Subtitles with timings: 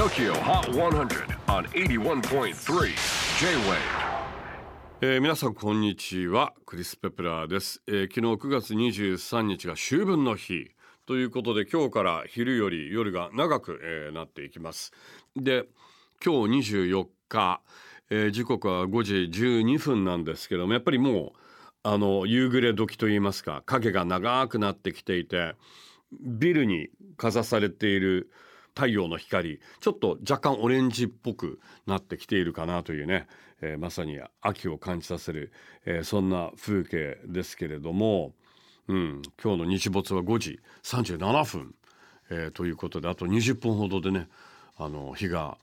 [0.00, 2.54] TOKYO HOT 100 on 81.3
[3.38, 3.76] J-WAVE.
[5.02, 6.54] えー皆さんこんにちは。
[6.64, 10.70] クリス・ペプラーです、えー昨日9月23日が秋分の日。
[11.04, 14.92] ということで今日から昼より夜が長く、えーなっていきます。
[15.36, 15.66] で
[16.24, 17.60] 今日24日、
[18.08, 21.32] えー時刻は5時12分なんですけどもやっぱりもう
[21.82, 25.56] あの夕暮れ時といいますか影が長くなってきていて
[26.22, 28.30] ビルにかざされている
[28.80, 33.26] 太陽の光ちょっと若干オレンジっぽくなってきているかなというね、
[33.60, 35.52] えーまさに秋を感じさせる、
[35.84, 38.32] えーそんな風景ですけれども、
[38.88, 41.74] うん、今日の日没は5時37分、
[42.30, 44.28] えーということであと20分ほどでね
[44.78, 45.58] あの日が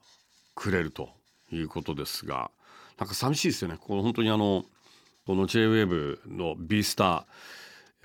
[0.53, 1.09] 暮れると
[1.51, 2.51] いうことですが
[2.99, 3.77] なんか寂しいですよね。
[3.79, 4.63] この本当にあの
[5.25, 7.25] この JWAVE の B スタ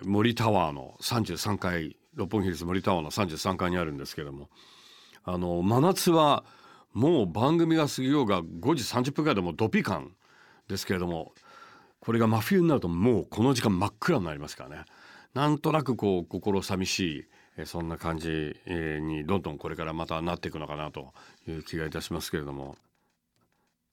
[0.01, 4.49] ー森タワーの33階六本木ヒルズ森タワーの33階にあるんですけども
[5.25, 6.45] あの真夏は
[6.93, 10.13] もう番組が過ぎようが5時30分ぐらいでもドピ感
[10.69, 11.33] ですけれども
[12.01, 14.85] これが真冬になるともうこの時間真っ暗になりますからね
[15.35, 17.29] なんとなくこう心寂し
[17.59, 21.13] いそんな感じにどんどんこれからまたなっていくのかなと
[21.47, 22.77] いう気がいたしますけれども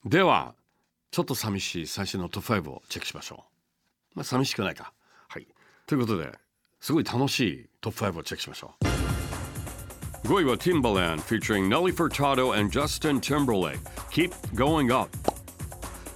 [0.05, 0.55] では
[1.11, 3.43] ちょっと寂しい最新のトップ5をチェックしましょ
[4.13, 4.15] う。
[4.15, 4.93] まあ寂しくないか。
[5.27, 5.47] はい。
[5.87, 6.31] ということで
[6.79, 8.88] すごい楽しいトップ5をチェックしましょう。
[10.23, 13.79] 5位は Timbaland featuring Nelly Furtado and Justin Timberlake.
[14.11, 15.09] Keep Going Up.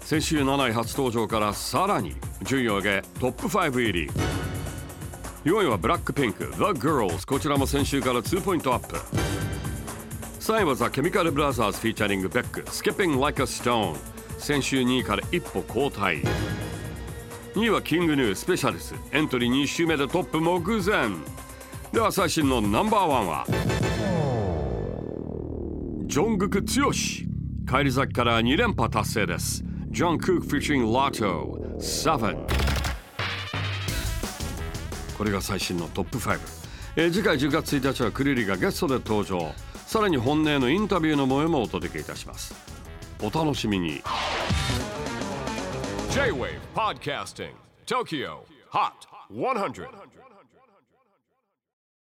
[0.01, 4.09] 先週7位初登場からさらに順位を上げトップ5入り。
[5.45, 8.97] 4位はブラックピンク The Girls こちらも先週から2ポイントアップ。
[10.39, 13.95] 3位はザ・ケミカル・ブラザーズフィーチャリングベック Skipping Like a Stone
[14.37, 16.21] 先週2位から一歩後退。
[17.55, 18.93] 2位はキングヌースペシャルス。
[19.11, 21.09] エントリー2週目でトップ目前。
[21.93, 23.82] では最新のナンバーワンは？
[26.05, 29.63] ジョングク剛帰り咲きから2連覇達成です。
[29.89, 32.45] ジョン・クークフィッシング・ラト7
[35.17, 36.39] これが最新のトップ5、
[36.97, 39.53] えー次回10月1日はクリリがゲストで登場。
[39.87, 42.53] さらに本音のインタビューの模様もお届けいたします。
[43.21, 44.01] お楽しみに。
[46.11, 47.53] J-WAVE PODCASTING
[47.85, 48.37] TOKYO
[48.71, 48.91] HOT
[49.31, 49.87] 100